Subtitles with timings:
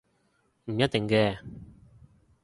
[0.65, 1.37] 唔一定嘅